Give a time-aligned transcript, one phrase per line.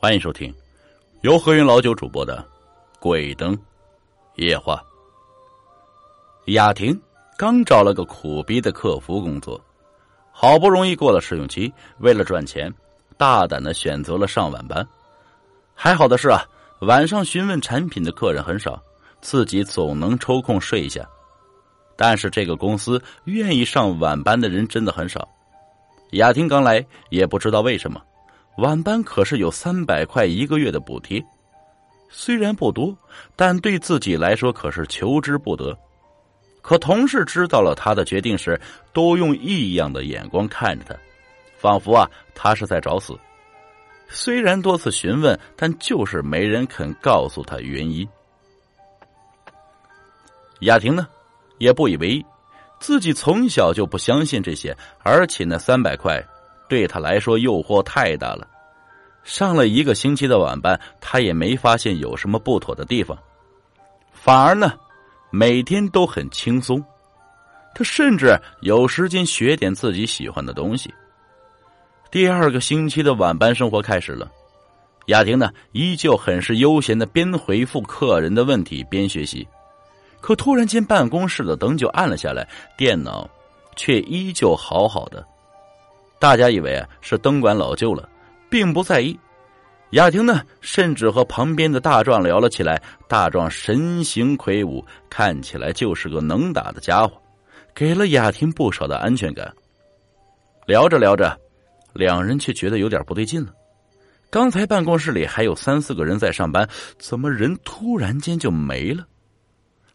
[0.00, 0.54] 欢迎收听
[1.22, 2.38] 由何云老九主播的
[3.00, 3.58] 《鬼灯
[4.36, 4.80] 夜话》。
[6.52, 6.96] 雅婷
[7.36, 9.60] 刚找了个苦逼的客服工作，
[10.30, 12.72] 好不容易过了试用期，为了赚钱，
[13.16, 14.86] 大胆的选择了上晚班。
[15.74, 16.44] 还好的是啊，
[16.82, 18.80] 晚上询问产品的客人很少，
[19.20, 21.04] 自己总能抽空睡一下。
[21.96, 25.28] 但是这个公司愿意上晚班的人真的很少。
[26.12, 28.00] 雅婷刚来，也不知道为什么。
[28.58, 31.24] 晚班可是有三百块一个月的补贴，
[32.10, 32.96] 虽然不多，
[33.36, 35.76] 但对自己来说可是求之不得。
[36.60, 38.60] 可同事知道了他的决定时，
[38.92, 40.96] 都用异样的眼光看着他，
[41.56, 43.16] 仿佛啊他是在找死。
[44.08, 48.06] 虽然多次询问，但就是没人肯告诉他原因。
[50.62, 51.06] 雅婷呢，
[51.58, 52.26] 也不以为意，
[52.80, 56.20] 自己从小就不相信这些，而且那三百块。
[56.68, 58.46] 对他来说，诱惑太大了。
[59.24, 63.18] 上了一个星期的晚班，他也没发现有什么不妥的地方，
[64.12, 64.72] 反而呢，
[65.30, 66.82] 每天都很轻松。
[67.74, 70.92] 他甚至有时间学点自己喜欢的东西。
[72.10, 74.30] 第二个星期的晚班生活开始了，
[75.06, 79.46] 雅婷呢，依旧很是悠闲的边回复客人的问题边学习。
[80.20, 83.28] 可突然间，办公室的灯就暗了下来，电脑
[83.76, 85.24] 却依旧好好的。
[86.18, 88.08] 大家以为啊是灯管老旧了，
[88.50, 89.18] 并不在意。
[89.92, 92.82] 雅婷呢，甚至和旁边的大壮聊了起来。
[93.08, 97.18] 大壮身形魁梧，看起来就是个能打的家伙，
[97.74, 99.50] 给了雅婷不少的安全感。
[100.66, 101.34] 聊着聊着，
[101.94, 103.52] 两人却觉得有点不对劲了。
[104.28, 109.06] 刚才办公室里还有三四个人在上班，怎么人突然间就没了？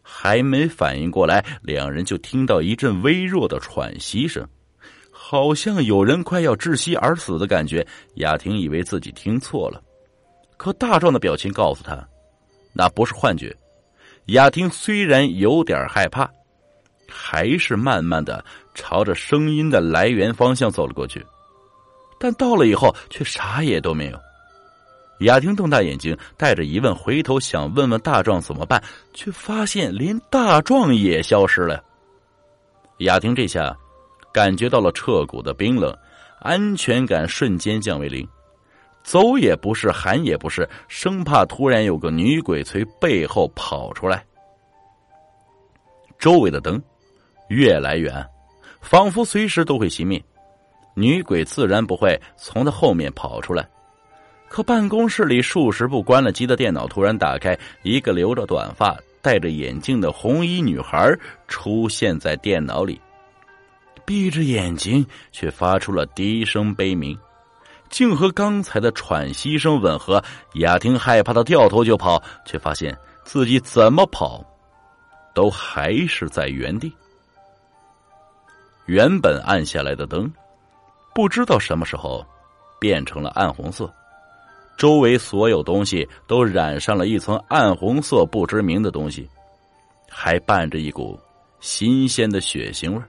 [0.02, 4.44] 还没反应过来，两人就听到一阵微弱的喘息声。
[5.26, 7.84] 好像有人快要窒息而死的感觉，
[8.16, 9.82] 雅婷以为自己听错了，
[10.58, 12.06] 可大壮的表情告诉他，
[12.74, 13.56] 那不是幻觉。
[14.26, 16.30] 雅婷虽然有点害怕，
[17.08, 21.24] 还是慢慢的朝着声音的来源方向走了过去，
[22.20, 24.20] 但到了以后却啥也都没有。
[25.20, 28.80] 雅婷瞪大眼睛，带着疑问回头想问问大壮怎么办，
[29.14, 31.82] 却发现连大壮也消失了。
[32.98, 33.74] 雅婷这下。
[34.34, 35.96] 感觉到了彻骨的冰冷，
[36.40, 38.28] 安全感瞬间降为零，
[39.04, 44.24] 走也不是，喊也不是，生怕突然有个女鬼从背后跑出来。
[46.18, 46.82] 周围的灯
[47.48, 48.28] 越来越暗，
[48.80, 50.20] 仿佛随时都会熄灭，
[50.96, 53.64] 女鬼自然不会从他后面跑出来。
[54.48, 61.16] 可办公室里数十部关了机的电脑突然打开，一个留着短发、戴着眼镜的红衣女孩
[61.46, 63.00] 出现在电脑里。
[64.04, 67.18] 闭着眼睛，却发出了低声悲鸣，
[67.88, 70.22] 竟和刚才的喘息声吻合。
[70.54, 74.44] 雅婷害怕的掉头就跑，却发现自己怎么跑，
[75.34, 76.92] 都还是在原地。
[78.86, 80.30] 原本暗下来的灯，
[81.14, 82.24] 不知道什么时候
[82.78, 83.90] 变成了暗红色，
[84.76, 89.26] 周围所有东西都染上了一层暗红色不知名的东西，
[90.10, 91.18] 还伴着一股
[91.60, 93.00] 新鲜的血腥味。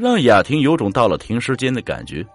[0.00, 2.26] 让雅婷有种到了停尸间的感觉，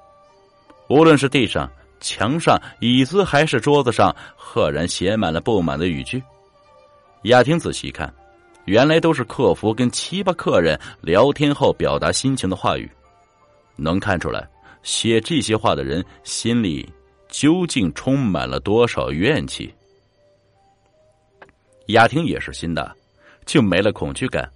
[0.88, 1.68] 无论是地上、
[2.00, 6.22] 墙上、椅子还是桌子上，赫然写满了不满的语句。
[7.24, 8.14] 雅婷仔细看，
[8.66, 12.88] 原来都是客服跟七八客人聊天后表达心情的话语。
[13.76, 14.48] 能看出来，
[14.84, 16.88] 写这些话的人心里
[17.30, 19.74] 究竟充满了多少怨气。
[21.88, 22.96] 雅婷也是新的，
[23.44, 24.48] 就没了恐惧感，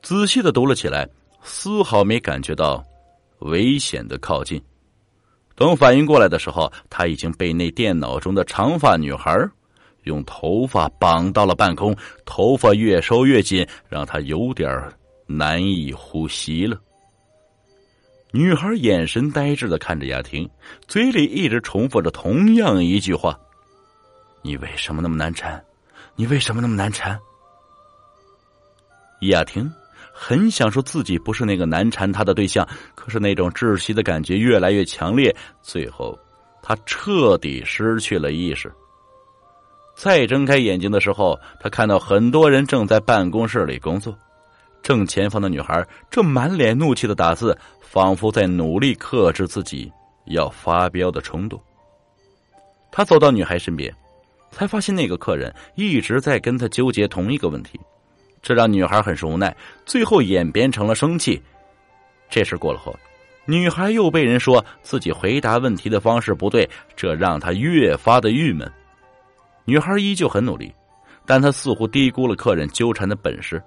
[0.00, 1.06] 仔细的读了起来。
[1.42, 2.84] 丝毫没感觉到
[3.40, 4.60] 危险的靠近。
[5.54, 9.46] 等反应过来的时候，他已经被那电脑中的长发女孩
[10.04, 14.90] 用头发绑到了半空，头发越收越紧，让他有点
[15.26, 16.80] 难以呼吸了。
[18.32, 20.48] 女孩眼神呆滞的看着雅婷，
[20.86, 23.38] 嘴里一直重复着同样一句话
[24.40, 25.62] ：“你为什么那么难缠？
[26.16, 27.18] 你为什么那么难缠？”
[29.22, 29.70] 雅婷。
[30.22, 36.16] 很想说自己不是那个难缠他的对象，可是那种窒息的感觉越来越强烈，最后
[36.62, 38.70] 他彻底失去了意识。
[39.96, 44.14] 再睁开眼睛的时候，他看到很多人正在办公室里工作，
[44.82, 49.90] 正前方的女孩正满脸怒气的打字，仿佛在努力克制自己
[50.26, 51.58] 要发飙的冲动。
[52.92, 53.90] 他走到女孩身边，
[54.50, 57.80] 才发现那个客人一直在跟他纠结同一个问题。
[58.42, 59.54] 这让女孩很是无奈，
[59.84, 61.40] 最后演变成了生气。
[62.28, 62.96] 这事过了后，
[63.44, 68.70] 女孩又被人说自己回答问题的方式不对，这让她越发的郁闷。
[69.64, 70.72] 女孩依旧很努力，
[71.26, 73.62] 但她似乎低估了客人纠缠的本事，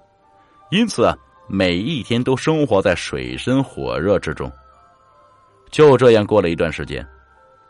[0.70, 1.16] 因此啊，
[1.46, 4.50] 每一天都生活在水深火热之中。
[5.70, 7.06] 就这样过了一段时间，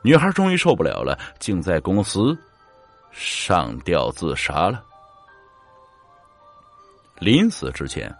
[0.02, 2.36] 女孩终于受不了了，竟在公司
[3.10, 4.82] 上吊自杀了。
[7.18, 8.14] 临死之前，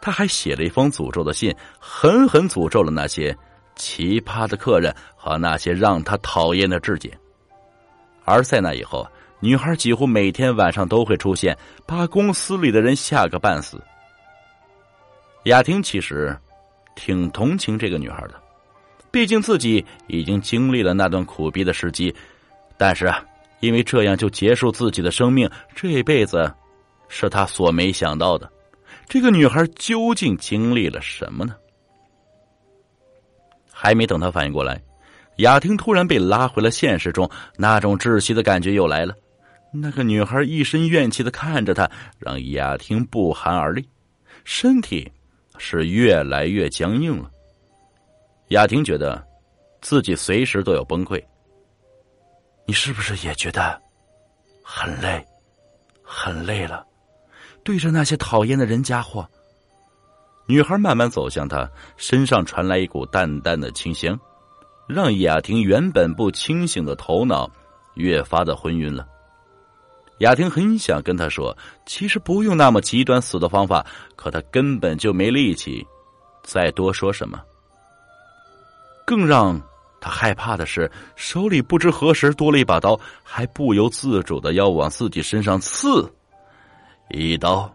[0.00, 3.36] 他还写了一封诅咒的信，狠狠诅咒了那些
[3.76, 7.12] 奇葩的客人和那些让他讨厌的质检。
[8.24, 9.06] 而在那以后，
[9.40, 11.56] 女孩几乎每天晚上都会出现，
[11.86, 13.80] 把公司里的人吓个半死。
[15.44, 16.36] 雅婷其实
[16.94, 18.34] 挺同情这个女孩的，
[19.10, 22.14] 毕竟自己已经经历了那段苦逼的时机，
[22.76, 23.24] 但是啊，
[23.60, 26.52] 因为这样就结束自己的生命，这辈子。
[27.08, 28.50] 是他所没想到的，
[29.08, 31.56] 这个女孩究竟经历了什么呢？
[33.72, 34.82] 还没等他反应过来，
[35.36, 39.14] 雅婷突然被拉回了现实中，那种窒息的感觉又来了。
[39.72, 43.88] 那个女孩一身怨气的看着他，让雅婷不寒而栗，
[44.44, 45.10] 身体
[45.58, 47.30] 是越来越僵硬了。
[48.48, 49.22] 雅婷觉得
[49.80, 51.22] 自己随时都要崩溃。
[52.66, 53.80] 你是不是也觉得
[54.62, 55.24] 很累，
[56.02, 56.84] 很累了？
[57.68, 59.28] 对着那些讨厌的人家伙，
[60.46, 64.18] 女孩慢慢走向他，身上传来一股淡淡的清香，
[64.86, 67.46] 让雅婷原本不清醒的头脑
[67.92, 69.06] 越发的昏晕了。
[70.20, 71.54] 雅婷很想跟他说，
[71.84, 73.84] 其实不用那么极端死的方法，
[74.16, 75.86] 可他根本就没力气
[76.42, 77.38] 再多说什么。
[79.04, 79.60] 更让
[80.00, 86.10] 他害怕的是，手里不知何时多了一把刀，还不由自主的要往自己身上刺。
[87.10, 87.70] 一刀，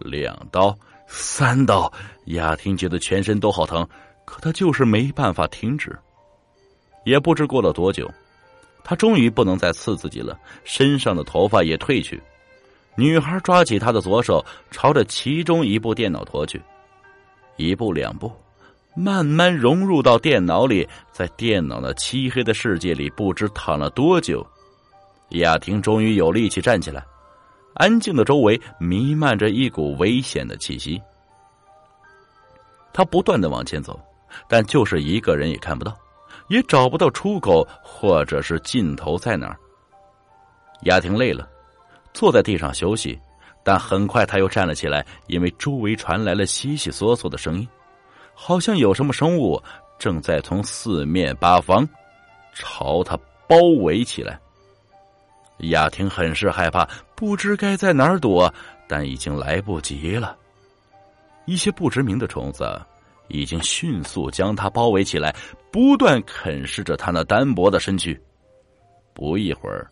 [0.00, 0.76] 两刀，
[1.06, 1.90] 三刀，
[2.26, 3.86] 雅婷觉得全身都好疼，
[4.24, 5.98] 可她就是没办法停止。
[7.04, 8.10] 也不知过了多久，
[8.84, 12.20] 她终于不能再刺自己了，身上的头发也褪去。
[12.94, 16.60] 女孩抓起她的左手，朝着其中一部电脑拖去，
[17.56, 18.30] 一步两步，
[18.94, 24.46] 慢慢融入到电脑里，在电脑那漆黑的世界里，不知躺了多久，
[25.30, 27.02] 雅婷终于有力气站起来。
[27.78, 31.00] 安静的周围弥漫着一股危险的气息。
[32.92, 33.98] 他不断的往前走，
[34.48, 35.96] 但就是一个人也看不到，
[36.48, 39.56] 也找不到出口或者是尽头在哪儿。
[40.82, 41.48] 雅婷累了，
[42.12, 43.18] 坐在地上休息，
[43.62, 47.68] 但很快他又站了起来，因为周围传来了悉悉嗦嗦的声音，
[48.34, 49.62] 好像有什么生物
[49.98, 51.88] 正在从四面八方
[52.54, 53.16] 朝他
[53.48, 54.38] 包围起来。
[55.58, 58.54] 雅婷很是害怕，不知该在哪儿躲，
[58.86, 60.36] 但已经来不及了。
[61.46, 62.80] 一些不知名的虫子
[63.26, 65.34] 已经迅速将他包围起来，
[65.72, 68.16] 不断啃噬着他那单薄的身躯。
[69.12, 69.90] 不一会儿，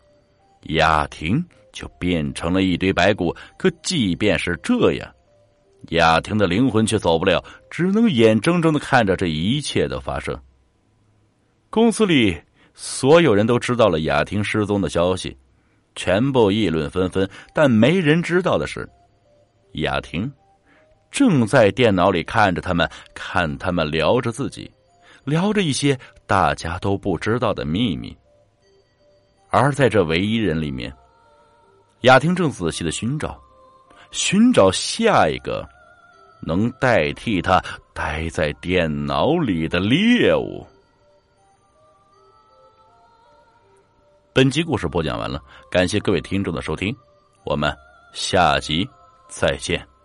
[0.69, 1.43] 雅婷
[1.73, 3.35] 就变成了一堆白骨。
[3.57, 5.13] 可即便是这样，
[5.89, 10.33] 雅婷的灵魂却走不了，只能眼睁睁的看着这一切的发生。
[11.69, 12.41] 公司里
[12.73, 15.35] 所有人都知道了雅婷失踪的消息。
[15.97, 18.87] 全部议论纷纷，但没人知道的是，
[19.73, 20.31] 雅婷
[21.09, 24.71] 正在电脑里看着他们，看他们聊着自己，
[25.25, 25.97] 聊着一些
[26.27, 28.15] 大家都不知道的秘密。
[29.49, 30.93] 而在这唯一人里面，
[32.01, 33.41] 雅婷正仔细的寻找，
[34.11, 35.67] 寻找下一个
[36.41, 37.59] 能代替他
[37.93, 40.63] 待在电脑里的猎物。
[44.37, 46.95] 本集故事播讲完了，感谢各位听众的收听，
[47.43, 47.75] 我们
[48.13, 48.87] 下集
[49.27, 49.96] 再见。